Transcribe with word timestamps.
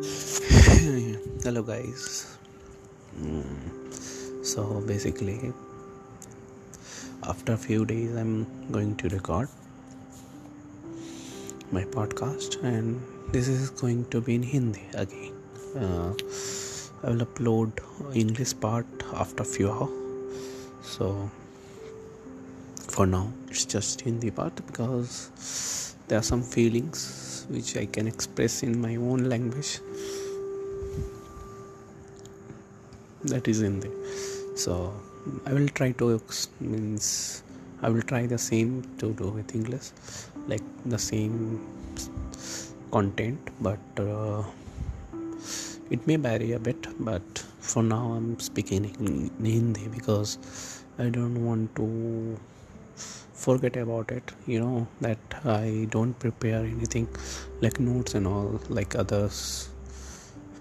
hello 1.44 1.62
guys. 1.62 2.38
Mm, 3.22 4.44
so 4.50 4.80
basically 4.86 5.52
after 7.32 7.52
a 7.52 7.58
few 7.58 7.84
days 7.84 8.14
i'm 8.16 8.46
going 8.76 8.96
to 9.02 9.10
record 9.10 9.50
my 11.70 11.84
podcast 11.96 12.56
and 12.64 13.02
this 13.32 13.46
is 13.46 13.68
going 13.68 14.06
to 14.06 14.22
be 14.22 14.36
in 14.36 14.42
hindi 14.42 14.86
again. 14.94 15.34
Uh, 15.76 16.12
i 17.02 17.10
will 17.10 17.26
upload 17.26 17.84
english 18.24 18.58
part 18.66 19.08
after 19.12 19.42
a 19.42 19.50
few 19.54 19.70
hours. 19.70 19.90
So 20.82 21.30
for 22.88 23.06
now 23.06 23.26
it's 23.48 23.66
just 23.66 24.00
hindi 24.00 24.30
part 24.30 24.66
because 24.66 25.94
there 26.08 26.18
are 26.20 26.28
some 26.34 26.42
feelings 26.42 27.19
which 27.54 27.76
i 27.76 27.86
can 27.86 28.06
express 28.14 28.62
in 28.62 28.80
my 28.80 28.96
own 28.96 29.28
language. 29.34 29.72
That 33.24 33.46
is 33.48 33.60
in 33.60 33.80
there. 33.80 34.56
So 34.56 34.92
i 35.46 35.52
will 35.52 35.68
try 35.78 35.90
to 36.00 36.06
means 36.60 37.06
i 37.82 37.88
will 37.88 38.04
try 38.10 38.22
the 38.32 38.38
same 38.38 38.70
to 39.00 39.12
do 39.20 39.28
with 39.36 39.54
english 39.58 39.88
like 40.52 40.66
the 40.94 40.98
same 40.98 41.36
content 42.94 43.50
but 43.60 44.00
uh, 44.04 44.42
it 45.90 46.06
may 46.06 46.16
vary 46.28 46.52
a 46.52 46.58
bit 46.68 46.86
but 47.10 47.44
for 47.70 47.82
now 47.82 48.04
i'm 48.16 48.30
speaking 48.48 48.84
in 49.00 49.12
hindi 49.56 49.86
because 49.96 50.32
i 50.98 51.08
don't 51.18 51.38
want 51.48 51.74
to 51.80 51.86
forget 53.46 53.76
about 53.82 54.10
it 54.18 54.32
you 54.46 54.60
know 54.64 54.86
that 55.06 55.36
i 55.44 55.86
don't 55.96 56.18
prepare 56.24 56.60
anything 56.76 57.08
like 57.62 57.80
notes 57.80 58.14
and 58.14 58.26
all 58.26 58.60
like 58.68 58.94
others 59.02 59.70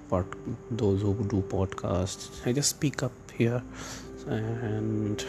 pod, 0.10 0.26
those 0.72 1.02
who 1.02 1.14
do 1.36 1.42
podcasts 1.56 2.46
i 2.48 2.54
just 2.60 2.70
speak 2.78 3.04
up 3.04 3.36
here 3.42 3.62
and 4.28 5.26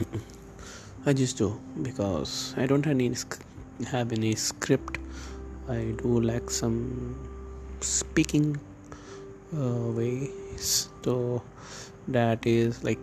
i 1.06 1.12
just 1.12 1.38
do 1.44 1.50
because 1.82 2.54
i 2.56 2.66
don't 2.66 2.84
have 2.84 2.94
any 2.94 3.14
have 3.86 4.12
any 4.12 4.34
script. 4.34 4.98
I 5.68 5.94
do 6.02 6.20
like 6.20 6.50
some 6.50 7.16
speaking 7.80 8.58
uh, 9.56 9.92
ways 9.92 10.88
so 11.02 11.42
that 12.08 12.44
is 12.44 12.82
like 12.84 12.98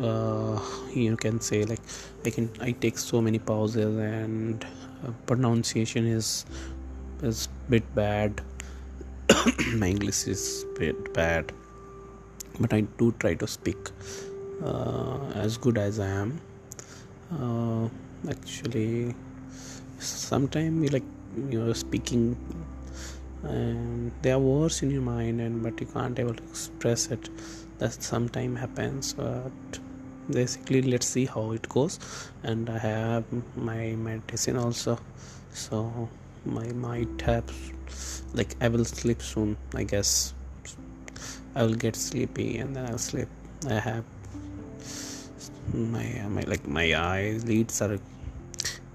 uh, 0.00 0.60
you 0.92 1.16
can 1.16 1.40
say 1.40 1.64
like 1.64 1.80
i 2.24 2.30
can 2.30 2.50
i 2.60 2.72
take 2.72 2.98
so 2.98 3.20
many 3.20 3.38
pauses 3.38 3.96
and 3.96 4.66
uh, 5.04 5.10
pronunciation 5.26 6.06
is 6.06 6.44
is 7.22 7.48
bit 7.68 7.94
bad. 7.94 8.40
My 9.74 9.88
English 9.88 10.26
is 10.26 10.64
bit 10.78 11.12
bad, 11.14 11.52
but 12.60 12.72
I 12.72 12.82
do 12.98 13.12
try 13.18 13.34
to 13.34 13.46
speak 13.46 13.90
uh, 14.64 15.18
as 15.34 15.56
good 15.56 15.78
as 15.78 15.98
I 15.98 16.08
am. 16.08 16.40
Uh, 17.32 17.88
actually, 18.30 19.14
sometimes 19.98 20.82
you 20.82 20.88
like 20.90 21.04
you're 21.50 21.74
speaking 21.74 22.36
and 23.42 24.12
there 24.22 24.34
are 24.34 24.38
words 24.38 24.82
in 24.82 24.90
your 24.90 25.02
mind 25.02 25.40
and 25.40 25.62
but 25.62 25.80
you 25.80 25.86
can't 25.86 26.18
able 26.18 26.34
to 26.34 26.42
express 26.44 27.08
it. 27.08 27.28
That 27.78 28.02
sometimes 28.02 28.58
happens 28.58 29.12
but 29.12 29.78
basically 30.30 30.82
let's 30.82 31.06
see 31.06 31.24
how 31.24 31.52
it 31.52 31.68
goes. 31.68 31.98
And 32.42 32.68
i 32.70 32.78
have 32.78 33.24
my 33.56 33.94
medicine 33.96 34.56
also. 34.56 34.98
So 35.52 36.08
my 36.44 36.66
might 36.72 37.20
have 37.22 37.44
like 38.34 38.56
I 38.60 38.68
will 38.68 38.84
sleep 38.84 39.22
soon 39.22 39.56
I 39.74 39.84
guess. 39.84 40.34
I 41.54 41.62
will 41.62 41.74
get 41.74 41.96
sleepy 41.96 42.58
and 42.58 42.76
then 42.76 42.86
I'll 42.86 42.98
sleep. 42.98 43.28
I 43.68 43.74
have 43.74 44.04
my 45.72 46.22
my 46.28 46.42
like 46.42 46.66
my 46.66 46.92
eyelids 46.94 47.80
are 47.82 47.98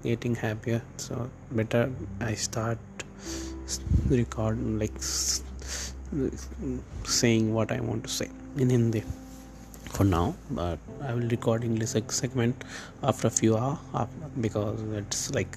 getting 0.02 0.34
happier. 0.34 0.82
So 0.96 1.30
better 1.50 1.90
I 2.20 2.34
start 2.34 2.78
recording 4.08 4.78
like 4.78 5.02
saying 7.04 7.52
what 7.54 7.72
I 7.72 7.80
want 7.80 8.04
to 8.04 8.10
say 8.10 8.28
in 8.56 8.70
Hindi 8.70 9.02
for 9.96 10.04
now 10.04 10.34
but 10.50 10.78
I 11.02 11.12
will 11.14 11.28
record 11.36 11.64
English 11.64 11.94
segment 12.20 12.64
after 13.02 13.28
a 13.28 13.30
few 13.30 13.56
hours 13.56 14.08
because 14.40 14.80
it's 15.00 15.30
like 15.38 15.56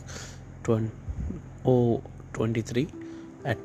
20 0.63 0.91
oh 1.65 2.01
23 2.33 2.87
at 3.45 3.57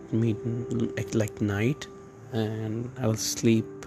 at 1.03 1.15
like 1.23 1.41
night 1.41 1.87
and 2.33 2.91
I 2.99 3.07
will 3.07 3.17
sleep 3.17 3.87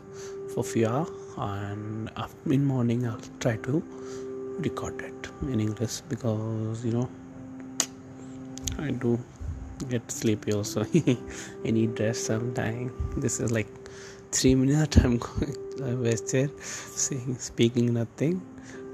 for 0.53 0.63
few 0.63 0.87
hours 0.87 1.09
and 1.37 2.09
in 2.45 2.65
morning 2.65 3.07
I'll 3.07 3.27
try 3.39 3.55
to 3.67 3.83
record 4.67 5.01
it 5.01 5.29
in 5.53 5.59
English 5.59 6.01
because 6.13 6.85
you 6.85 6.93
know 6.97 7.09
I 8.77 8.91
do 8.91 9.19
get 9.89 10.09
sleepy 10.11 10.53
also. 10.53 10.85
I 11.65 11.71
need 11.71 11.99
rest 11.99 12.25
sometime. 12.25 12.91
This 13.17 13.39
is 13.39 13.51
like 13.51 13.67
three 14.31 14.55
minutes 14.55 14.97
I'm 14.97 15.17
going 15.25 15.55
I 15.81 15.95
wasted 15.95 16.51
saying 16.61 17.37
speaking 17.39 17.93
nothing 17.93 18.41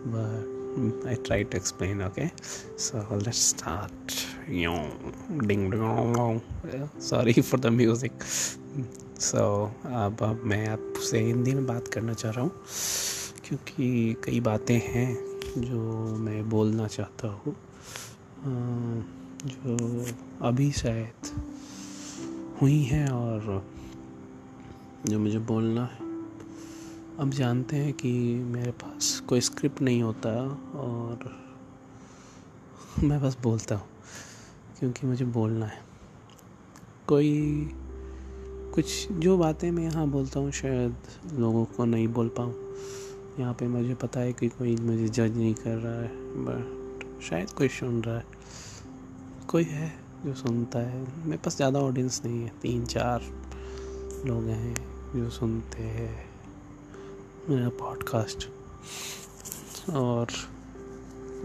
but 0.05 1.09
I 1.09 1.15
try 1.15 1.43
to 1.43 1.57
explain 1.57 2.01
okay 2.03 2.31
so 2.77 3.05
let's 3.25 3.37
start 3.37 3.91
ding 4.47 5.69
dong 5.69 6.41
sorry 6.99 7.33
for 7.33 7.57
the 7.57 7.71
music 7.71 8.13
so 9.19 9.71
अब 9.85 10.23
अब 10.23 10.41
मैं 10.45 10.67
आपसे 10.69 11.19
हिंदी 11.19 11.53
में 11.53 11.65
बात 11.67 11.87
करना 11.87 12.13
चाह 12.13 12.31
रहा 12.31 12.41
हूँ 12.41 12.51
क्योंकि 13.45 14.15
कई 14.25 14.39
बातें 14.39 14.79
हैं 14.87 15.09
जो 15.57 15.79
मैं 16.17 16.49
बोलना 16.49 16.87
चाहता 16.87 17.27
हूँ 17.27 17.55
जो 19.45 20.05
अभी 20.47 20.71
शायद 20.71 21.31
हुई 22.61 22.81
हैं 22.83 23.07
और 23.09 23.63
जो 25.07 25.19
मुझे 25.19 25.39
बोलना 25.51 25.85
है 25.85 26.08
अब 27.19 27.29
जानते 27.29 27.75
हैं 27.75 27.93
कि 27.93 28.11
मेरे 28.43 28.71
पास 28.71 29.19
कोई 29.19 29.41
स्क्रिप्ट 29.41 29.81
नहीं 29.81 30.01
होता 30.03 30.29
और 30.75 31.19
मैं 33.03 33.21
बस 33.21 33.37
बोलता 33.43 33.75
हूँ, 33.75 33.87
क्योंकि 34.79 35.07
मुझे 35.07 35.25
बोलना 35.25 35.65
है। 35.65 35.81
कोई, 37.07 37.69
कुछ, 38.75 39.11
जो 39.11 39.37
बातें 39.37 39.71
मैं 39.71 39.83
यहाँ 39.83 40.07
बोलता 40.07 40.39
हूँ, 40.39 40.51
शायद 40.51 40.95
लोगों 41.33 41.65
को 41.65 41.85
नहीं 41.85 42.07
बोल 42.07 42.27
पाऊँ। 42.27 42.53
यहाँ 43.39 43.53
पे 43.53 43.67
मुझे 43.67 43.95
पता 43.95 44.19
है 44.19 44.33
कि 44.33 44.47
कोई 44.47 44.75
मुझे 44.75 45.07
जज 45.07 45.37
नहीं 45.37 45.53
कर 45.53 45.77
रहा 45.77 46.01
है 46.01 46.07
बट 46.45 47.21
शायद 47.21 47.49
कोई 47.49 47.67
सुन 47.67 48.01
रहा 48.03 48.17
है। 48.17 48.25
कोई 49.47 49.63
है 49.63 49.93
जो 50.25 50.33
सुनता 50.33 50.79
है। 50.79 51.25
मेरे 51.25 51.37
पास 51.37 51.57
ज़्यादा 51.57 51.79
ऑडियंस 51.79 52.21
नहीं 52.25 52.41
है, 52.43 52.51
तीन, 52.61 52.85
चार 52.85 53.21
लोग 54.25 54.43
हैं 54.43 54.75
जो 55.15 55.29
सुनते 55.29 55.83
हैं। 55.83 56.28
मेरा 57.49 57.69
पॉडकास्ट 57.69 58.47
और 59.89 60.27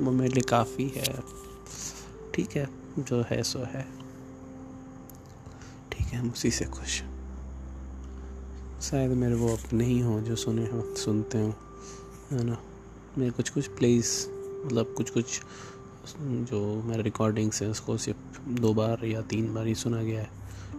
वो 0.00 0.10
मेरे 0.10 0.34
लिए 0.34 0.42
काफ़ी 0.42 0.88
है। 0.88 1.22
ठीक 2.34 2.56
है, 2.56 2.68
जो 2.98 3.24
है, 3.30 3.42
सो 3.42 3.58
है। 3.58 3.82
ठीक 5.92 6.06
है, 6.06 6.18
हम 6.18 6.30
उसी 6.30 6.50
से 6.50 6.64
खुश 6.64 7.02
शायद 8.82 9.10
मेरे 9.10 9.34
वो 9.34 9.56
अपने 9.56 9.84
ही 9.84 10.00
हों 10.00 10.20
जो 10.20 10.36
सुने 10.36 10.66
हो, 10.66 10.94
सुनते 10.94 11.38
हो, 11.38 11.54
है 12.32 12.44
ना? 12.44 12.58
मेरे 13.18 13.30
कुछ 13.30 13.50
कुछ 13.50 13.68
प्लेस 13.68 14.28
मतलब 14.66 14.94
कुछ 14.96 15.10
कुछ 15.10 15.40
जो 16.18 16.82
मेरे 16.82 17.02
रिकॉर्डिंग्स 17.02 17.62
हैं, 17.62 17.68
उसको 17.68 17.96
सिर्फ़ 17.96 18.40
दो 18.48 18.74
बार 18.74 19.04
या 19.04 19.20
तीन 19.20 19.54
बार 19.54 19.66
ही 19.66 19.74
सुना 19.74 20.02
गया 20.02 20.20
है। 20.20 20.30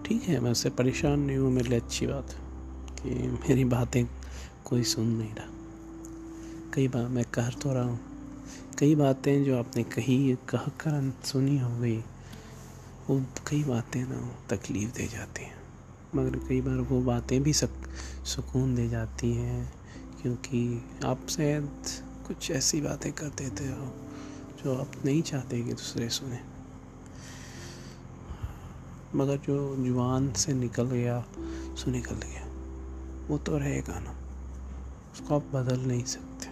ठीक 0.06 0.24
है, 0.24 0.40
मैं 0.40 0.52
उससे 0.52 0.70
परेशान 0.70 1.20
नहीं 1.20 1.38
हूँ, 1.38 1.52
मेरे 1.52 1.70
लिए 1.70 1.80
अच्छी 1.80 2.08
बात 2.08 2.32
है 2.32 2.40
कि 2.96 3.28
मेरी 3.28 3.66
बातें 3.66 4.06
कोई 4.66 4.84
सुन 4.84 5.08
नहीं 5.08 5.34
रहा। 5.34 6.72
कई 6.74 6.88
बार 6.88 7.08
मैं 7.08 7.24
कह 7.26 7.50
तो 7.50 7.74
रहा 7.74 7.84
हूँ, 7.84 8.00
कई 8.80 8.96
बातें 8.96 9.44
जो 9.44 9.58
आपने 9.58 9.84
कही 9.84 10.38
कह 10.50 10.68
कर 10.82 11.14
सुनी 11.26 11.58
हो 11.60 11.70
गई, 11.80 11.98
वो 13.10 13.20
कई 13.48 13.64
बातें 13.64 14.04
ना 14.04 14.40
तकलीफ़ 14.50 14.92
दे 14.92 15.08
जाती 15.08 15.44
हैं। 15.44 15.58
मगर 16.16 16.38
कई 16.40 16.62
बार 16.62 16.78
वो 16.78 17.02
बातें 17.02 17.42
भी 17.44 17.54
सक, 17.54 17.70
सुकून 18.26 18.76
दे 18.76 18.88
जाती 18.90 19.32
हैं, 19.34 19.74
क्योंकि 20.22 20.84
आप 21.06 21.28
शायद 21.30 21.70
कुछ 22.28 22.52
ऐसी 22.52 22.82
बातें 22.82 23.14
कर 23.14 23.30
देते 23.38 23.68
हो, 23.68 23.94
जो 24.64 24.76
आप 24.76 24.92
नहीं 25.06 25.22
चाहते 25.22 25.62
कि 25.64 25.74
दूसरे 25.74 26.10
सुने। 26.10 26.40
मगर 29.16 29.38
जो 29.38 29.76
ज़ुबान 29.86 30.32
से 30.34 30.54
निकल 30.54 30.86
गया 30.86 31.24
सो 31.76 31.92
निकल 31.92 32.16
गया, 32.16 32.46
वो 33.28 33.38
तो 33.38 33.58
रहेगा 33.58 34.00
ना। 34.00 34.22
उसको 35.16 35.36
आप 35.36 35.46
बदल 35.54 35.80
नहीं 35.80 36.04
सकते। 36.04 36.48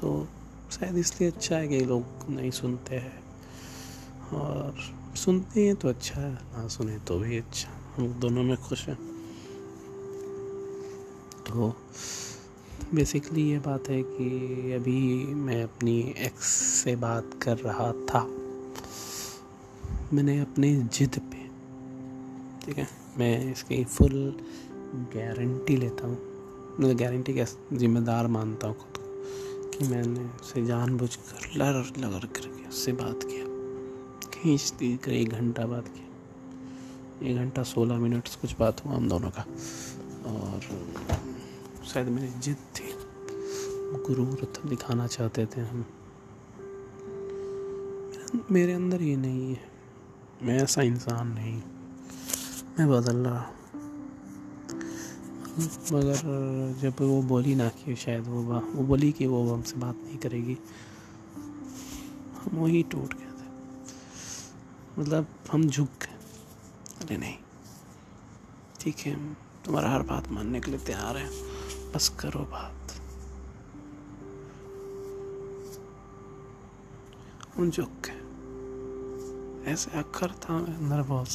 तो 0.00 0.28
शायद 0.70 0.96
इसलिए 0.96 1.30
अच्छा 1.30 1.56
है 1.56 1.68
कि 1.68 1.80
लोग 1.80 2.30
नहीं 2.30 2.50
सुनते 2.50 2.96
हैं। 2.96 3.20
और 4.32 4.74
सुनते 5.16 5.66
हैं 5.66 5.76
तो 5.76 5.88
अच्छा 5.88 6.20
है, 6.20 6.32
ना 6.32 6.66
सुने 6.68 6.98
तो 6.98 7.18
भी 7.18 7.38
अच्छा 7.38 7.68
हम 7.96 8.08
दोनों 8.20 8.42
में 8.42 8.56
खुश 8.56 8.86
हैं। 8.88 8.96
तो 11.46 11.74
बेसिकली 12.94 13.48
ये 13.50 13.58
बात 13.58 13.88
है 13.88 14.02
कि 14.02 14.72
अभी 14.72 15.24
मैं 15.26 15.62
अपनी 15.62 15.98
एक्स 16.18 16.46
से 16.76 16.96
बात 16.96 17.38
कर 17.42 17.58
रहा 17.58 17.92
था। 17.92 18.24
मैंने 20.12 20.40
अपने 20.40 20.74
जिद 20.92 21.18
पे, 21.20 21.46
ठीक 22.66 22.78
है, 22.78 22.88
मैं 23.18 23.52
इसकी 23.52 23.84
फुल 23.84 24.36
गारंटी 25.14 25.76
लेता 25.76 26.06
हूँ। 26.06 26.31
मतलब 26.80 26.96
गारंटी 26.96 27.34
का 27.34 27.44
जिम्मेदार 27.72 28.26
मानता 28.26 28.66
हूँ 28.66 28.76
खुद 28.76 28.92
को 28.96 29.78
कि 29.78 29.88
मैंने 29.88 30.20
उसे 30.20 30.66
जानबूझ 30.66 31.14
कर 31.14 31.56
लड़ 31.56 32.04
लगर 32.04 32.26
करके 32.26 32.68
उससे 32.68 32.92
बात 32.92 33.20
किया। 33.22 33.52
खींच 34.30 34.74
दी 34.78 34.96
कर 34.96 35.12
एक 35.12 35.28
घंटा 35.28 35.66
बात 35.66 35.88
किया। 35.88 37.30
एक 37.30 37.36
घंटा 37.36 37.62
सोलह 37.62 37.98
मिनट 37.98 38.28
कुछ 38.28 38.56
बात 38.58 38.84
हुआ 38.84 38.94
हम 38.94 39.08
दोनों 39.08 39.30
का। 39.30 39.42
और 40.26 40.60
शायद 41.86 42.08
मेरी 42.08 42.28
जिद 42.28 42.56
थी। 42.56 42.94
गुरूर 44.06 44.52
दिखाना 44.66 45.06
चाहते 45.06 45.46
थे 45.46 45.60
हम। 45.60 45.84
मेरे 48.50 48.72
अंदर 48.72 49.02
ये 49.02 49.16
नहीं 49.16 49.50
है। 49.50 49.60
मैं 50.42 50.62
ऐसा 50.62 50.82
इंसान 50.82 51.28
नहीं। 51.28 51.62
मैं 52.78 52.90
बदल 52.90 53.16
रहा 53.16 53.50
मगर 55.58 56.16
जब 56.82 56.94
वो 57.00 57.22
बोली 57.22 57.54
ना 57.54 57.68
कि 57.68 57.96
शायद 57.96 58.26
वो 58.26 58.42
वो 58.42 58.82
बोली 58.82 59.12
कि 59.12 59.26
वो 59.26 59.54
हमसे 59.54 59.76
बात 59.76 59.96
नहीं 59.96 60.18
करेगी, 60.18 60.58
हम 62.36 62.50
वही 62.52 62.82
टूट 62.82 63.14
गए 63.14 63.30
थे। 63.30 63.48
मतलब 65.00 65.26
हम 65.52 65.68
झुक 65.68 65.88
गए। 65.88 66.14
अरे 67.00 67.16
नहीं। 67.16 67.36
ठीक 68.80 68.98
है, 68.98 69.34
तुम्हारा 69.34 69.90
हर 69.90 70.02
बात 70.02 70.28
मानने 70.28 70.60
के 70.60 70.70
लिए 70.70 70.80
तैयार 70.80 71.16
है। 71.16 71.28
बस 71.92 72.08
करो 72.08 72.40
बात। 72.40 72.78
हम 77.56 77.70
झुक 77.70 77.90
गए। 78.06 78.18
ऐसे 79.72 79.90
अक्खर 79.90 80.30
था 80.30 80.58
अंदर 80.58 81.02
बहुत। 81.02 81.28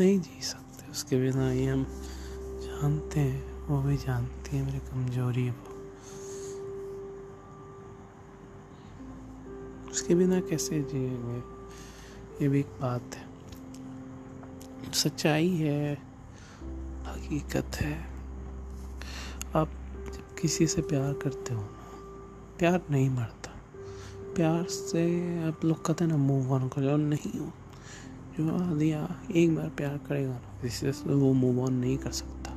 नहीं 0.00 0.20
जी 0.20 0.42
सकता। 0.42 0.71
उसके 0.92 1.16
बिना 1.16 1.50
ही 1.50 1.66
हम 1.66 1.84
जानते 2.60 3.20
हैं, 3.20 3.66
वो 3.66 3.82
भी 3.82 3.96
जानती 3.96 4.56
है 4.56 4.66
मेरी 4.66 4.78
कमज़ोरी 4.78 5.50
वो। 5.50 5.72
उसके 9.90 10.14
बिना 10.14 10.40
कैसे 10.40 10.82
जिएँगे? 10.82 11.38
ये 12.44 12.48
भी 12.48 12.60
एक 12.60 12.66
बात 12.66 13.10
है। 13.14 13.32
सच्चाई 14.92 15.48
है, 15.48 15.94
हकीकत 17.06 17.70
है। 17.76 18.12
आप 19.56 19.68
जब 20.14 20.34
किसी 20.40 20.66
से 20.66 20.82
प्यार 20.82 21.12
करते 21.12 21.54
हो 21.54 21.62
प्यार 22.58 22.82
नहीं 22.90 23.10
मरता 23.10 23.50
प्यार 24.34 24.64
से 24.64 25.02
आप 25.44 25.64
लोग 25.64 25.84
कहते 25.84 26.04
हैं 26.04 26.10
ना 26.10 26.16
मूव 26.16 26.52
ऑन 26.52 26.68
कर। 26.68 26.96
नहीं 26.96 27.40
हो 27.40 27.52
जो 28.38 28.76
दिया 28.76 29.20
एक 29.36 29.56
बार 29.56 29.68
प्यार 29.68 29.98
करेगा 29.98 30.32
ना 30.32 30.62
किसी 30.62 30.92
से 30.92 31.14
वो 31.14 31.32
मूव 31.32 31.60
ऑन 31.60 31.74
नहीं 31.74 31.98
कर 31.98 32.10
सकता। 32.10 32.50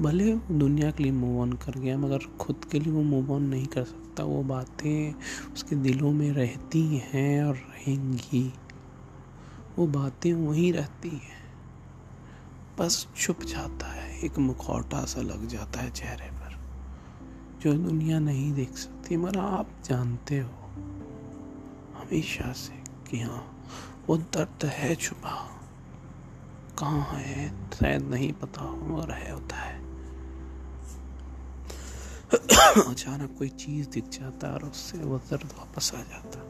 भले 0.00 0.34
दुनिया 0.34 0.90
के 0.90 1.02
लिए 1.02 1.12
मूव 1.12 1.40
ऑन 1.40 1.52
कर 1.52 1.78
गया, 1.78 1.98
मगर 1.98 2.18
खुद 2.18 2.64
के 2.72 2.80
लिए 2.80 2.92
वो 2.92 3.02
मूव 3.02 3.32
ऑन 3.32 3.42
नहीं 3.42 3.66
कर 3.66 3.84
सकता। 3.84 4.24
वो 4.24 4.42
बातें 4.42 5.14
उसके 5.52 5.76
दिलों 5.76 6.12
में 6.12 6.32
रहती 6.32 6.96
हैं 6.96 7.44
और 7.44 7.54
रहेंगी। 7.54 8.54
वो 9.78 9.86
बातें 9.86 10.32
वहीं 10.34 10.72
रहती 10.72 11.08
हैं। 11.08 11.42
बस 12.78 13.06
छुप 13.16 13.42
जाता 13.42 13.86
है, 13.86 14.20
एक 14.20 14.38
मुखौटा 14.38 15.04
सा 15.04 15.20
लग 15.20 15.46
जाता 15.46 15.80
है 15.80 15.90
चेहरे 15.90 16.30
पर, 16.30 16.58
जो 17.62 17.74
दुनिया 17.74 18.18
नहीं 18.18 18.52
देख 18.52 18.70
सकती। 18.70 19.16
मगर 19.16 19.38
आप 19.38 19.68
जानते 19.84 20.38
हो, 20.38 20.50
हमेशा 21.94 22.52
से 22.52 22.82
कि 23.10 23.20
हाँ 23.20 23.61
वो 24.08 24.16
दर्द 24.16 24.64
है 24.64 24.94
छुपा। 24.94 25.48
कहाँ 26.78 27.14
है, 27.14 27.68
शायद 27.74 28.02
नहीं 28.02 28.32
पता 28.32 28.62
मगर 28.62 29.10
है 29.10 29.32
होता 29.32 29.56
है। 29.56 29.80
अचानक 32.90 33.36
कोई 33.38 33.48
चीज़ 33.48 33.88
दिख 33.88 34.04
जाता 34.04 34.48
है 34.48 34.54
और 34.54 34.64
उससे 34.64 34.98
वो 34.98 35.18
दर्द 35.18 35.52
वापस 35.58 35.92
आ 35.94 35.98
जाता। 35.98 36.48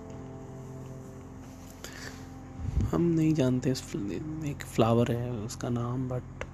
हम 2.88 3.02
नहीं 3.02 3.34
जानते 3.34 3.70
इस 3.70 3.81
एक 4.44 4.64
फ्लावर 4.66 5.12
है, 5.12 5.31
उसका 5.31 5.69
नाम 5.69 6.08
बट 6.08 6.44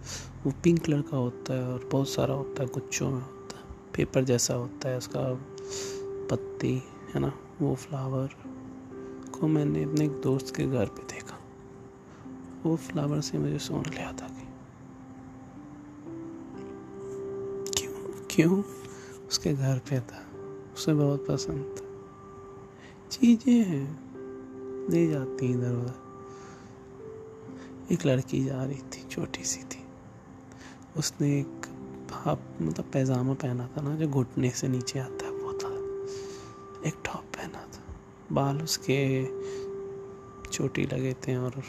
वो 0.47 0.53
पिंक 0.63 0.85
कलर 0.85 1.01
का 1.01 1.17
होता 1.17 1.55
है 1.55 1.69
और 1.69 1.89
बहुत 1.93 2.09
सारा 2.09 2.35
होता 2.35 2.63
है, 2.63 2.69
गुच्छों 2.69 3.11
में 3.11 3.21
होता 3.21 3.59
है 3.59 3.65
पेपर 3.97 4.25
जैसा 4.25 4.55
होता 4.55 4.89
है, 4.89 4.97
उसका 4.97 5.21
पत्ती, 6.31 6.83
है 7.15 7.21
ना, 7.21 7.33
वो 7.61 7.75
फ्लावर 7.75 8.29
को 9.41 9.49
मैंने 9.49 9.83
अपने 9.83 10.05
एक 10.05 10.11
दोस्त 10.11 10.57
के 10.57 10.67
घर 10.67 10.87
पे 10.87 11.03
देखा। 11.03 11.39
वो 12.63 12.77
फ्लावर 12.77 13.21
से 13.21 13.39
मुझे 13.39 13.59
सोन 13.59 13.83
था 13.83 14.29
कि, 14.29 14.49
क्यों 17.81 18.27
क्यों 18.31 18.63
उसके 19.29 19.55
घर 19.55 19.79
पे 19.79 20.01
था? 20.01 20.27
उसे 20.75 20.95
बहुत 20.95 21.27
पसंद 21.27 21.75
था। 21.79 21.89
चीज़ें 23.11 23.65
हैं। 23.65 24.09
ले 24.91 25.09
जाती 25.09 25.47
इधर 25.47 25.73
उधर। 25.73 26.09
एक 27.93 28.07
लड़की 28.07 28.45
जा 28.45 28.65
रही 28.65 28.79
थी, 28.79 29.09
छोटी 29.09 29.45
सी 29.45 29.63
थी। 29.63 29.85
उसने 30.97 31.41
एक 31.41 31.67
हाफ़ 32.13 32.63
मतलब 32.63 32.85
पैजामा 32.93 33.35
पहना 33.35 33.67
था 33.67 33.81
ना, 33.81 33.97
जो 33.97 34.09
घुटने 34.09 34.51
से 34.51 34.69
नीचे 34.69 34.99
आता 34.99 35.27
है, 35.27 35.33
वो 35.33 35.53
था। 35.53 35.69
एक 36.89 36.95
टॉप 37.05 37.28
बाल 38.33 38.63
उसके 38.63 39.25
चोटी 40.49 40.85
लगे 40.85 41.13
थे 41.27 41.37
और 41.37 41.63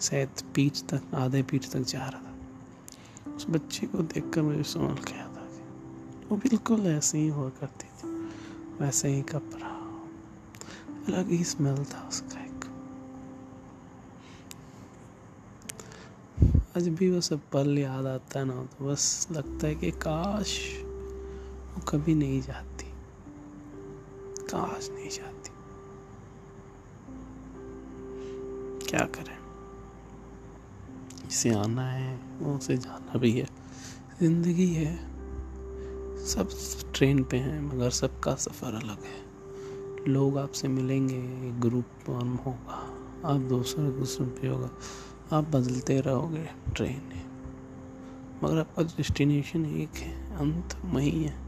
शायद 0.00 0.42
पीठ 0.54 0.72
तक, 0.88 1.14
आधे 1.14 1.42
पीठ 1.42 1.68
तक 1.70 1.80
जा 1.80 2.08
रहा 2.08 2.20
था। 2.22 3.34
उस 3.34 3.46
बच्चे 3.50 3.86
को 3.86 3.98
देखकर 3.98 4.42
मुझे 4.42 4.62
समझ 4.62 4.98
गया 5.04 5.26
था 5.26 5.34
वो 6.30 6.36
बिल्कुल 6.36 6.86
ऐसे 6.86 7.18
ही 7.18 7.28
हुआ 7.28 7.48
करती 7.48 7.88
थी, 7.88 8.08
वैसे 8.80 9.08
ही 9.08 9.22
कपड़ा 9.22 9.74
अलग 11.08 11.30
ही 11.30 11.44
स्मेल 11.44 11.84
था 11.84 12.08
उसका 12.08 12.40
एक। 12.40 12.64
आज 16.76 16.88
भी 16.88 17.10
वो 17.10 17.20
सब 17.20 17.40
पल 17.52 17.78
याद 17.78 18.06
आता 18.06 18.38
है 18.38 18.44
ना 18.44 18.64
तो 18.64 18.88
बस 18.88 19.28
लगता 19.32 19.66
है 19.66 19.74
कि 19.74 19.90
काश 19.90 20.58
वो 21.74 21.80
कभी 21.88 22.14
नहीं 22.14 22.40
जाती। 22.42 22.90
काश 24.42 24.88
नहीं 24.90 25.10
जाती। 25.10 25.35
क्या 28.96 29.06
करें? 29.06 29.38
इसे 31.28 31.54
आना 31.54 31.90
है, 31.90 32.20
उसे 32.42 32.76
जाना 32.76 33.18
भी 33.18 33.32
है। 33.32 33.46
ज़िंदगी 34.20 34.74
है। 34.74 34.96
सब 36.26 36.48
ट्रेन 36.94 37.22
पे 37.24 37.36
हैं, 37.36 37.60
मगर 37.62 37.90
सबका 37.90 38.34
सफ़र 38.34 38.74
अलग 38.74 38.98
है। 39.04 39.26
लोग 40.08 40.38
आपसे 40.38 40.68
मिलेंगे, 40.68 41.52
ग्रुप 41.60 41.84
फॉर्म 42.06 42.34
होगा, 42.34 42.74
आप 43.24 43.40
दूसरे 43.40 43.90
दूसरे 43.90 44.26
पे 44.26 44.48
होगा। 44.48 44.70
आप 45.32 45.44
बदलते 45.44 46.00
रहोगे 46.00 46.48
ट्रेन। 46.76 47.12
मगर 48.44 48.58
आपका 48.58 48.82
डेस्टिनेशन 48.82 49.66
एक 49.66 49.96
है, 49.96 50.36
अंत 50.36 50.78
वही 50.84 51.24
है। 51.24 51.38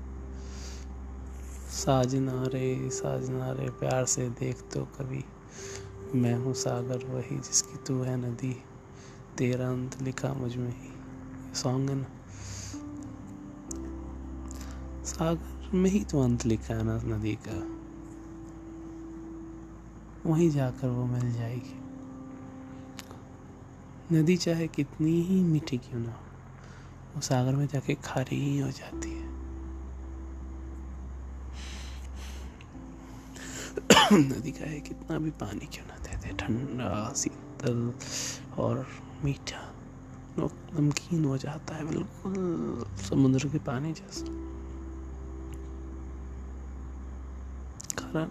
साजना 1.71 2.45
रे 2.47 2.90
साजना 2.90 3.52
रे 3.52 3.71
प्यार 3.71 4.05
से 4.05 4.28
देख 4.28 4.61
तो 4.61 4.85
कभी। 4.85 5.25
मैं 6.15 6.35
हूँ 6.35 6.55
सागर, 6.55 7.07
वही 7.07 7.37
जिसकी 7.38 7.77
तू 7.77 8.03
है 8.03 8.17
नदी। 8.17 8.62
तेरा 9.38 9.69
अंत 9.69 10.03
लिखा 10.03 10.33
मुझमें 10.33 10.71
ही। 10.71 10.91
सॉन्ग 11.55 11.91
है 11.91 11.97
ना? 11.97 12.07
सागर 15.05 15.77
में 15.77 15.91
ही 15.91 16.05
तो 16.05 16.21
अंत 16.21 16.47
लिखा 16.47 16.75
है 16.75 16.83
ना, 16.83 17.00
नदी 17.05 17.38
का। 17.49 17.79
वहीं 20.31 20.50
जाकर 20.50 20.88
वो 20.88 21.05
मिल 21.05 21.33
जाएगी। 21.33 21.88
नदी 24.12 24.37
चाहे 24.37 24.69
कितनी 24.69 25.23
ही 25.23 25.43
मीठी 25.45 25.79
क्यों 25.79 26.00
ना 26.00 26.21
वो 27.15 27.21
सागर 27.21 27.53
में 27.53 27.67
जाके 27.67 27.95
खारी 27.95 28.37
ही 28.37 28.59
हो 28.59 28.71
जाती 28.71 29.11
है। 29.11 29.29
नदी 34.12 34.53
का 34.53 34.65
है 34.65 34.81
कितना 34.81 35.19
भी 35.19 35.31
पानी 35.31 35.67
क्यों 35.67 35.87
ना 35.87 35.98
दे 36.28 36.35
ठंडा, 36.37 37.12
शीतल 37.16 37.92
और 38.58 38.87
मीठा। 39.25 39.75
नमकीन 40.38 41.25
हो 41.25 41.38
जाता 41.38 41.75
है, 41.75 41.85
बिल्कुल 41.85 42.87
समुद्र 43.02 43.49
के 43.49 43.58
पानी 43.58 43.92
जैसा। 43.92 44.26
कारण 47.99 48.28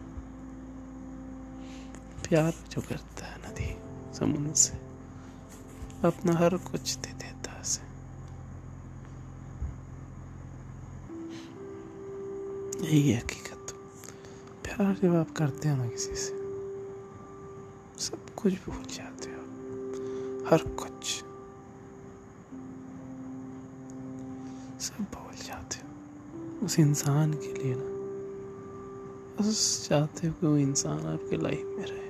प्यार 2.27 2.53
जो 2.71 2.81
करता 2.81 3.25
है 3.25 3.37
नदी, 3.37 3.69
समुद्र 4.17 4.53
से, 4.53 4.77
अपना 6.07 6.33
हर 6.33 6.57
कुछ 6.57 6.95
दे 6.95 7.13
देता 7.13 7.51
है 7.51 7.85
यही 12.81 13.13
हकीकत। 13.13 13.71
प्यार 14.63 14.95
जब 14.95 15.15
आप 15.15 15.31
करते 15.31 15.69
हो 15.69 15.75
ना 15.75 15.87
किसी 15.87 16.15
से 16.15 16.36
कुछ 18.37 18.53
भूल 18.53 18.83
जाते 18.83 19.29
हो। 19.29 19.41
हर 20.49 20.75
कुछ। 20.75 21.23
सब 24.81 25.03
भूल 25.03 25.35
जाते 25.45 25.77
हो। 25.77 25.93
उस 26.65 26.79
इंसान 26.79 27.33
के 27.33 27.53
लिए 27.53 27.75
ना। 27.77 27.97
बस 29.39 29.85
चाहते 29.89 30.27
हो 30.27 30.33
कि 30.33 30.47
वो 30.47 30.57
इंसान 30.57 30.99
आपके 30.99 31.37
लाइफ 31.37 31.63
में 31.65 31.85
रहे। 31.85 32.07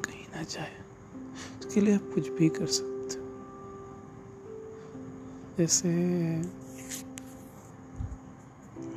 कहीं 0.00 0.36
ना 0.36 0.42
जाए। 0.42 0.84
उसके 1.60 1.80
लिए 1.80 1.94
आप 1.94 2.10
कुछ 2.14 2.28
भी 2.28 2.48
कर 2.48 2.66
सकते 2.66 3.18
हो। 3.18 3.26
जैसे 5.58 5.88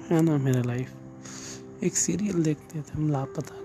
है 0.09 0.21
ना 0.21 0.37
मेरा 0.37 0.61
लाइफ 0.61 0.93
एक 1.83 1.95
सीरियल 1.95 2.43
देखते 2.43 2.81
थे 2.81 2.91
हम 2.93 3.09
लापतागंज 3.09 3.58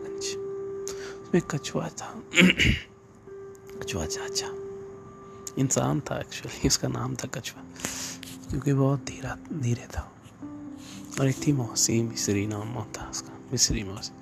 उसमें 1.34 1.60
कछुआ 1.60 1.88
था। 1.88 2.22
कछुआ 3.78 4.06
चाचा। 4.06 4.46
इंसान 5.58 6.00
था 6.00 6.20
एक्चुअली 6.20 6.68
उसका 6.68 6.88
नाम 6.88 7.16
था 7.16 7.28
कछुआ। 7.28 7.62
क्योंकि 8.50 8.72
बहुत 8.72 9.04
धीरा, 9.04 9.38
धीरे 9.52 9.86
था। 9.86 10.12
और 11.20 11.28
एक 11.28 11.46
थी 11.46 11.52
मौसी 11.52 12.02
मिसरी 12.02 12.46
नाम 12.46 12.84
था 12.84 13.10
उसका, 13.10 13.38
मिसरी 13.52 13.84
मौसी 13.84 14.12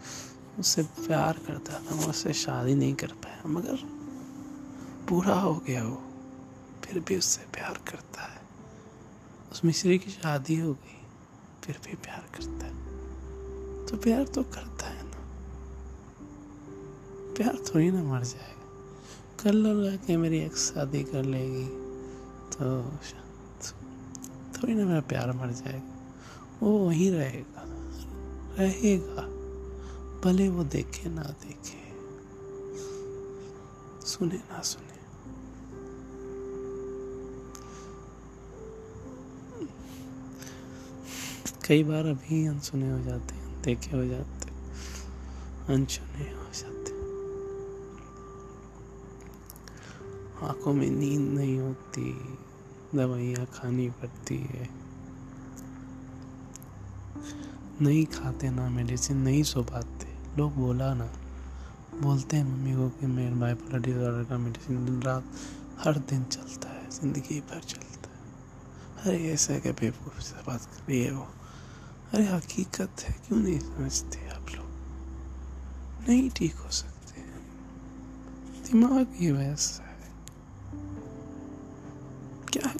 उससे 0.59 0.83
प्यार 0.83 1.41
करता 1.47 1.73
था 1.73 1.95
मैं 1.95 2.07
उससे 2.07 2.33
शादी 2.33 2.75
नहीं 2.75 2.95
कर 2.95 3.07
पाया। 3.07 3.43
मगर 3.47 3.77
पूरा 5.09 5.35
हो 5.35 5.55
गया 5.55 5.85
वो, 5.85 6.03
फिर 6.85 6.99
भी 6.99 7.17
उससे 7.17 7.43
प्यार 7.53 7.81
करता 7.91 8.23
है। 8.23 8.41
उस 9.53 9.65
मिस्री 9.65 9.99
की 9.99 10.11
शादी 10.11 10.61
हो 10.61 10.73
गई, 10.73 11.07
फिर 11.65 11.81
भी 11.85 11.95
प्यार 11.95 12.29
करता 12.35 12.67
है। 12.67 12.75
तो 13.87 13.97
प्यार 13.97 14.25
तो 14.25 14.43
करता 14.43 14.87
है। 14.87 15.02
प्यार 17.37 17.57
थोड़ी 17.69 17.91
ना 17.91 18.03
मर 18.05 18.25
जाएगा। 18.25 18.61
कल 19.43 19.57
लगा 19.57 19.97
के 19.97 20.17
मेरी 20.17 20.39
एक 20.39 20.57
शादी 20.57 21.03
कर 21.05 21.25
लेगी। 21.25 21.67
तो 22.53 22.67
थोड़ी 24.55 24.75
ना 24.75 24.85
मेरा 24.87 25.01
प्यार 25.01 25.33
मर 25.33 25.51
जाएगा। 25.53 25.93
वो 26.63 26.79
वहीं 26.79 27.11
रहेगा 27.11 27.63
रहेगा। 28.59 29.23
भले 30.25 30.49
वो 30.49 30.65
देखे 30.65 31.09
ना 31.09 31.23
देखे। 31.23 31.81
सुने 34.07 34.39
ना 34.51 34.61
सुने। 34.63 34.91
कई 41.67 41.83
बार 41.85 42.07
अभी 42.07 42.47
अनसुने 42.47 42.91
हो 42.91 42.99
जाते 42.99 43.35
हैं 43.35 43.63
देखे 43.63 43.97
हो 43.97 44.05
जाते 44.05 44.51
अनसुने 45.75 46.25
हो 46.31 46.47
जाते 46.55 46.82
आँखों 50.43 50.73
में 50.73 50.91
नींद 50.91 51.33
नहीं 51.33 51.59
होती, 51.59 52.13
दवाइयाँ 52.95 53.47
खानी 53.47 53.91
पड़ती 53.91 54.37
है। 54.37 54.69
नहीं 57.83 58.07
खाते 58.07 58.51
ना 58.51 58.69
मेडिसिन, 58.71 59.17
नहीं 59.17 59.43
सो 59.43 59.63
पाते। 59.63 60.07
लोग 60.37 60.55
बोला 60.55 60.95
ना, 60.95 61.09
बोलते 62.03 62.37
हैं 62.37 62.45
मम्मी 62.45 62.75
को 62.75 62.89
कि 62.89 63.07
मेरे 63.07 63.35
बाइपोलर 63.35 63.81
डिसऑर्डर 63.81 64.25
का 64.25 64.39
मेडिसिन 64.39 64.85
दिन 64.85 65.03
रात 65.03 65.25
हर 65.79 65.99
दिन 65.99 66.25
चलता 66.25 66.69
है, 66.69 66.91
ज़िंदगी 66.91 67.41
भर 67.41 67.61
चलता 67.61 68.11
है। 68.11 68.23
अरे 69.05 69.31
ऐसा 69.31 69.59
क्या 69.59 69.73
बेवकूफ़ 69.73 70.21
से 70.21 70.43
बात 70.47 70.61
कर 70.65 70.83
रही 70.89 71.03
है 71.03 71.13
वो? 71.13 71.29
अरे 72.15 72.25
हकीकत 72.25 73.01
है, 73.01 73.15
क्यों 73.29 73.39
नहीं 73.39 73.59
समझते 73.59 74.29
आप 74.29 74.47
लोग? 74.57 74.67
नहीं 76.09 76.31
ठीक 76.31 76.55
हो 76.55 76.71
सकते। 76.71 77.21
दिमाग 78.71 79.07
ही 79.15 79.31
वैसा 79.33 79.85
है 79.85 79.92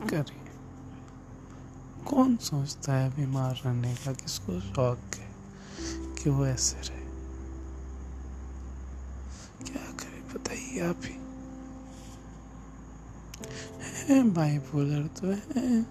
करें। 0.09 0.41
कौन 2.05 2.37
सोचता 2.37 2.93
है 2.93 3.11
बीमार 3.11 3.55
रहने 3.55 3.95
का 3.95 4.13
किसको 4.13 4.61
शौक 4.61 5.15
है 5.15 5.29
कि 6.15 6.31
वो 6.31 6.47
ऐसे 6.47 6.77
रहे? 6.77 7.03
क्या 9.65 9.83
करे 9.93 10.23
बताइए 10.35 10.81
आप 10.81 11.01
ही। 11.05 11.17
है 14.03 14.23
बाइपोलर 14.31 15.07
तो 15.21 15.27
है। 15.27 15.85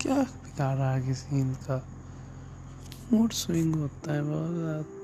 क्या 0.00 0.16
बिगाड़ 0.16 0.78
है 0.78 1.00
किसी 1.06 1.40
इनका 1.40 1.76
मूड 3.12 3.32
स्विंग 3.32 3.74
होता 3.74 4.12
है 4.12 4.22
बहुत 4.22 4.54
ज़्यादा। 4.54 5.00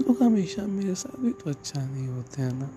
लोग 0.00 0.22
हमेशा 0.22 0.62
मेरे 0.66 0.94
साथ 0.94 1.20
भी 1.20 1.32
तो 1.32 1.50
अच्छा 1.50 1.80
नहीं 1.80 2.08
होते 2.08 2.42
हैं 2.42 2.52
ना। 2.52 2.70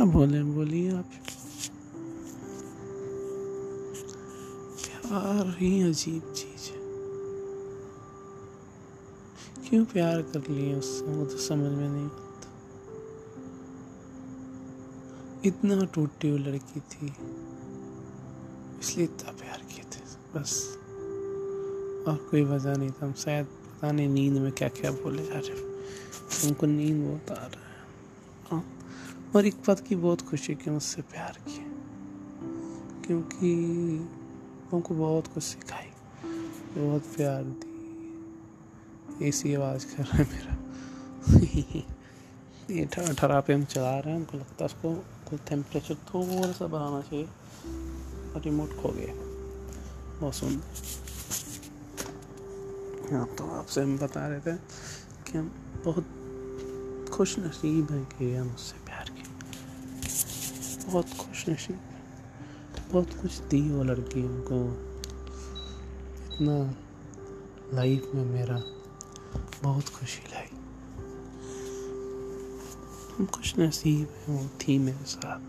क्या 0.00 0.12
बोले 0.12 0.42
बोलिए 0.42 0.96
आप। 0.96 1.10
प्यार 4.74 5.56
ही 5.58 5.82
अजीब 5.82 6.32
चीज़ 6.32 6.70
है। 6.70 6.78
क्यों 9.68 9.84
प्यार 9.84 10.22
कर 10.22 10.48
लिए 10.48 10.74
उससे? 10.74 11.04
वो 11.04 11.26
तो 11.26 11.36
समझ 11.36 11.72
में 11.72 11.88
नहीं 11.88 12.06
आता। 12.06 12.52
इतना 15.44 15.84
टूटी 15.84 16.28
हुई 16.28 16.38
लड़की 16.38 16.80
थी। 16.80 17.06
इसलिए 18.80 19.04
इतना 19.04 19.32
प्यार 19.32 19.58
किए 19.58 19.84
थे। 19.84 20.00
बस। 20.38 20.78
और 22.08 22.28
कोई 22.30 22.44
वजह 22.44 22.76
नहीं 22.76 22.90
था। 22.90 23.06
हम 23.06 23.12
शायद 23.12 23.46
पता 23.46 23.92
नहीं 23.92 24.08
नींद 24.08 24.32
में 24.32 24.52
क्या 24.52 24.68
क्या 24.68 24.90
बोले 24.90 25.26
जा 25.26 25.34
रहे 25.34 25.50
हमको 26.48 26.66
नींद 26.66 27.06
बहुत 27.06 27.38
आ 27.38 27.42
रहा 27.42 27.68
है। 27.68 27.86
हाँ। 28.50 28.79
और 29.36 29.46
एक 29.46 29.54
बात 29.54 29.80
की 29.80 29.96
बहुत 29.96 30.20
खुशी 30.20 30.54
कि 30.54 30.70
मुझसे 30.70 31.02
प्यार 31.02 31.38
किए, 31.48 31.64
क्योंकि 33.06 33.54
उनको 34.72 34.94
बहुत 34.94 35.26
कुछ 35.26 35.42
सिखाई, 35.42 35.90
बहुत 36.80 37.02
प्यार 37.02 37.44
दी 37.44 37.66
ऐसी 39.28 39.54
आवाज़ 39.54 39.86
कर 39.86 40.02
रहा 40.02 40.16
है 40.16 40.28
मेरा। 40.32 40.56
ये 42.74 42.84
अठारह 42.84 43.40
पे 43.40 43.54
हम 43.54 43.64
चला 43.64 43.98
रहे 43.98 44.10
हैं, 44.10 44.20
हमको 44.20 44.38
लगता 44.38 44.56
है 44.60 44.66
उसको 44.66 44.94
तो 45.30 45.36
टेम्परेचर 45.36 45.94
थोड़ा 45.94 46.52
सा 46.52 46.66
बढ़ाना 46.66 47.02
चाहिए। 47.02 47.24
और 48.34 48.42
रिमोट 48.44 48.82
खो 48.82 48.88
गया। 48.88 49.14
बहुत 50.20 50.34
सुंदर 50.34 50.64
हाँ 53.12 53.26
तो 53.26 53.50
आपसे 53.50 53.82
हम 53.82 53.98
बता 53.98 54.28
रहे 54.28 54.40
थे 54.40 54.56
कि 55.26 55.38
हम 55.38 55.52
बहुत 55.84 57.10
खुश 57.12 57.38
नसीब 57.38 57.92
हैं 57.92 58.04
कि 58.04 58.34
हम 58.34 58.54
उससे 58.54 58.79
बहुत 60.90 61.06
खुश 61.06 61.48
नसीब 61.48 61.80
बहुत 62.92 63.22
कुछ 63.22 63.38
दी 63.38 63.70
वो 63.70 63.82
लड़की 63.82 64.20
हमको। 64.20 64.72
इतना 66.26 66.74
लाइफ 67.76 68.10
में 68.14 68.24
मेरा 68.24 68.62
बहुत 69.62 69.88
खुशी 69.88 70.22
लाई। 70.22 70.48
हम 73.18 73.26
खुश 73.26 73.58
नसीब 73.58 74.08
हैं, 74.10 74.42
वो 74.42 74.48
थी 74.48 74.78
मेरे 74.78 75.04
साथ। 75.04 75.40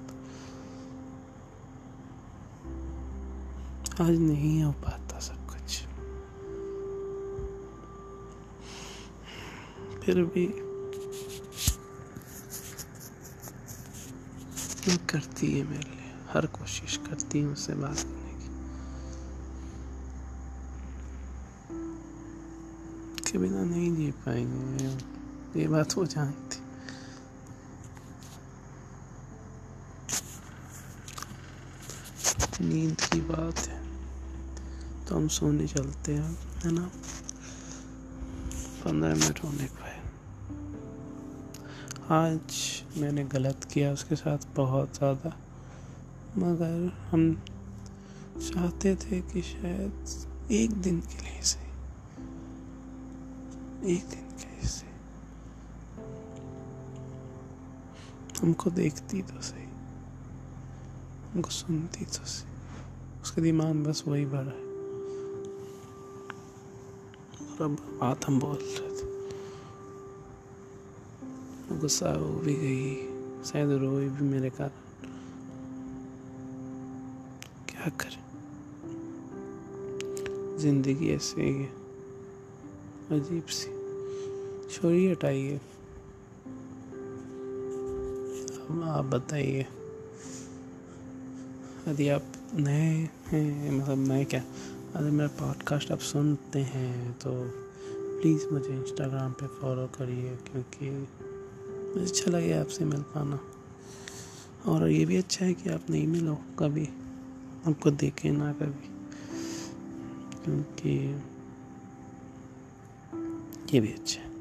आज 4.02 4.18
नहीं 4.20 4.64
हो 4.64 4.72
पाता 4.72 5.20
सब 5.20 5.48
कुछ। 5.50 5.84
फिर 10.06 10.24
भी 10.24 10.71
वो 14.88 14.98
करती 15.10 15.60
है 15.60 15.64
मेरे 15.64 15.90
लिए। 15.90 16.14
हर 16.34 16.46
कोशिश 16.46 16.98
करती 16.98 17.40
है 17.40 17.46
उससे 17.46 17.74
बात 17.74 17.98
करने 17.98 18.32
की। 18.32 18.48
के 23.32 23.38
बिना 23.38 23.64
नहीं 23.64 23.96
जी 23.96 24.12
पाएँगे 24.12 24.88
ये 25.62 25.68
बात 25.68 25.98
वो 25.98 26.06
जानती। 26.06 26.58
नींद 32.66 33.02
की 33.02 33.22
बात 33.22 33.58
है। 33.60 33.82
तो 35.06 35.16
हम 35.16 35.28
सोने 35.28 35.68
चलते 35.68 36.14
हैं, 36.14 36.38
है 36.60 36.72
ना? 36.72 36.92
पंद्रह 38.84 39.16
मिनट 39.16 39.44
होने 39.44 39.66
को 39.66 39.76
है 39.76 39.81
आज 42.12 42.54
मैंने 42.98 43.24
गलत 43.24 43.64
किया 43.64 43.92
उसके 43.92 44.16
साथ 44.16 44.46
बहुत 44.56 44.98
ज़्यादा, 44.98 45.30
मगर 46.38 46.92
हम 47.12 47.22
चाहते 48.40 48.94
थे 48.96 49.20
कि 49.22 49.42
शायद 49.42 50.52
एक 50.52 50.72
दिन 50.82 51.00
के 51.02 51.22
लिए 51.22 51.42
से, 51.42 51.60
एक 53.94 54.10
दिन 54.10 54.28
कैसे 54.42 54.88
हमको 58.42 58.70
देखती 58.72 59.22
तो 59.22 59.42
सही, 59.42 59.70
हमको 61.34 61.50
सुनती 61.52 62.06
तो 62.08 62.26
सही। 62.28 63.22
उसके 63.22 63.42
दिमाग 63.42 63.84
बस 63.86 64.04
वही 64.08 64.26
भरा 64.26 64.52
है। 64.52 64.70
और 67.42 67.64
अब 67.64 67.78
बात 68.02 68.28
हम 68.28 68.40
बोल 68.40 68.58
रहे 68.58 68.91
गुस्सा 71.82 72.10
हो 72.14 72.28
भी 72.28 72.54
गई। 72.54 72.96
शायद 73.44 73.70
रोई 73.72 74.08
भी 74.10 74.24
मेरे 74.24 74.50
कारण। 74.50 74.70
क्या 77.70 77.90
करें? 77.90 78.20
ज़िंदगी 80.58 81.10
ऐसे 81.10 81.42
ही। 81.42 81.54
है 81.54 81.70
अजीब 83.12 83.46
सी। 83.46 83.70
छोड़िए, 84.74 85.12
हटाइए। 85.12 85.58
अब 88.62 88.84
आप 88.88 89.06
बताइए। 89.06 89.66
यदि 91.88 92.10
आप 92.10 92.24
नए 92.54 93.10
हैं 93.28 93.72
मतलब 93.72 93.98
मैं 93.98 94.26
क्या? 94.26 94.44
अगर 94.96 95.10
मेरा 95.10 95.30
पॉडकास्ट 95.40 95.92
आप 95.92 96.00
सुनते 96.00 96.60
हैं 96.60 97.14
तो 97.14 97.32
प्लीज़ 98.22 98.48
मुझे 98.50 98.70
इंस्टाग्राम 98.70 99.32
पे 99.32 99.48
फॉलो 99.48 99.88
करिए, 99.88 100.36
क्योंकि 100.36 101.08
मुझे 101.92 102.06
अच्छा 102.06 102.32
लगे 102.32 102.54
आपसे 102.54 102.86
मिल 102.86 103.02
पाना। 103.02 103.40
और 104.66 104.90
ये 104.90 105.06
भी 105.06 105.18
अच्छा 105.18 105.46
है 105.46 105.54
कि 105.54 105.70
आप 105.70 105.90
नहीं 105.90 106.08
मिलो 106.08 106.36
कभी, 106.60 106.86
आपको 107.68 107.92
देखे 107.92 108.32
ना 108.32 108.54
कभी। 108.54 108.88
क्योंकि 110.44 111.16
ये 113.76 113.80
भी 113.82 113.94
अच्छा 113.94 114.22
है। 114.22 114.32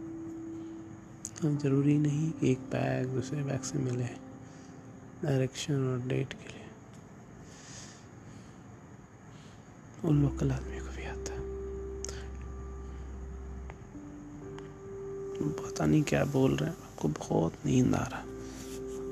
ज़रूरी 1.59 1.99
नहीं 1.99 2.30
कि 2.30 2.52
एक 2.52 2.59
बैग 2.59 3.09
दूसरे 3.09 3.42
बैग 3.42 3.61
से 3.61 3.78
मिले 3.78 4.09
डायरेक्शन 5.25 5.88
और 5.88 6.09
डेट 6.09 6.33
के 6.33 6.49
लिए। 6.49 6.66
उन 10.04 10.23
लोकल 10.23 10.52
आदमी 10.52 10.78
को 10.78 10.97
भी 10.97 11.04
आता 11.04 11.33
है। 11.33 11.40
पता 15.52 15.87
नहीं 15.87 16.02
क्या 16.02 16.25
बोल 16.25 16.57
रहे 16.57 16.71
हैं। 16.71 16.89
आपको 17.00 17.09
बहुत 17.09 17.52
नींद 17.66 17.95
आ 17.95 18.02
रहा 18.04 18.21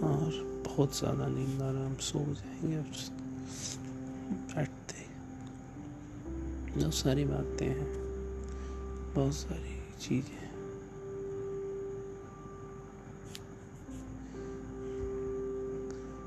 और 0.06 0.32
बहुत 0.66 0.96
ज़्यादा 0.96 1.26
नींद 1.26 1.62
आ 1.62 1.70
रहा 1.70 1.84
हम 1.86 1.94
सो 2.04 2.18
जाएँगे 2.18 2.76
बैठते 4.48 5.04
बहुत 6.74 6.94
सारी 6.94 7.24
बातें 7.24 7.66
हैं, 7.66 7.86
बहुत 9.14 9.34
सारी 9.34 9.80
चीज़ें 10.00 10.36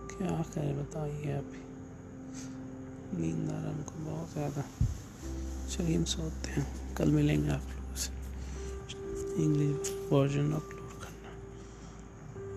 क्या 0.10 0.41
करें 0.56 0.75
बताइए 0.80 1.32
अभी 1.38 1.62
नींद 3.22 3.50
आ 3.50 3.53
रहा 3.53 3.72
हमको 3.72 4.06
बहुत 4.10 4.34
ज़्यादा। 4.34 4.65
चलिए 5.70 5.96
हम 5.98 6.03
सोते 6.10 6.51
हैं। 6.51 6.96
कल 6.96 7.12
मिलेंगे 7.12 7.50
आप 7.50 7.70
लोगों 7.70 7.96
से। 7.96 9.44
इंग्लिश 9.44 9.98
वर्जन 10.12 10.53
ऑफ़ 10.53 10.80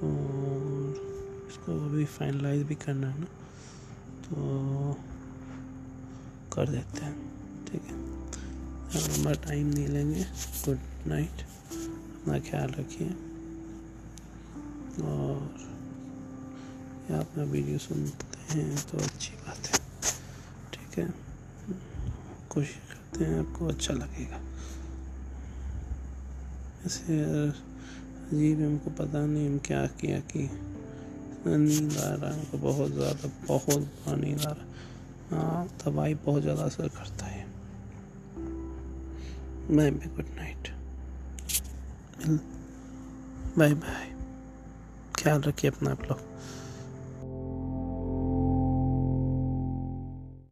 और 0.04 1.48
इसको 1.48 1.72
अभी 1.86 2.04
फाइनलाइज 2.12 2.62
भी 2.66 2.74
करना 2.84 3.08
है 3.08 3.20
ना 3.20 3.26
तो 4.24 4.96
कर 6.52 6.68
देते 6.68 7.04
हैं, 7.04 7.14
ठीक 7.66 7.82
है। 7.82 7.96
हमारा 8.94 9.40
टाइम 9.42 9.66
नहीं 9.68 9.88
लेंगे 9.88 10.24
गुड 10.64 10.78
नाइट 11.06 11.42
अपना 11.42 12.38
ख्याल 12.40 12.70
रखिए। 12.70 13.08
और 15.04 15.62
अपना 17.14 17.42
वीडियो 17.44 17.78
सुनते 17.78 18.52
हैं 18.52 18.76
तो 18.86 18.98
अच्छी 18.98 19.32
बात 19.36 19.66
है, 19.66 19.78
ठीक 20.72 20.98
है। 20.98 21.06
कोशिश 22.50 22.76
करते 22.90 23.24
हैं, 23.24 23.38
आपको 23.38 23.66
अच्छा 23.66 23.94
लगेगा। 23.94 24.40
ऐसे 26.86 27.16
अजीब 28.24 28.60
हमको 28.60 28.90
पता 28.90 29.24
नहीं 29.26 29.48
हम 29.48 29.58
क्या 29.66 29.86
किया 30.00 30.18
कि 30.30 30.48
नींद 31.46 31.96
आ 31.98 32.14
रहा 32.14 32.30
है, 32.30 32.38
हमको 32.38 32.58
बहुत 32.58 32.92
ज़्यादा, 32.92 33.30
बहुत 33.48 33.80
बुरा 33.80 34.16
नींद 34.16 34.40
आ 34.40 34.50
रहा 34.50 34.62
है। 34.62 34.72
हाँ 35.30 35.66
दवाई 35.84 36.14
बहुत 36.24 36.42
ज़्यादा 36.42 36.62
असर 36.62 36.88
करता 36.88 37.26
है। 37.26 37.44
Bye 39.70 39.90
bye 39.90 40.08
good 40.16 40.34
night 40.36 40.68
bye 43.58 43.74
bye 43.74 44.08
ख्याल 45.18 45.40
रखिए 45.42 45.70
अपना 45.70 45.90
आप 45.90 46.02
लोग। 46.02 46.20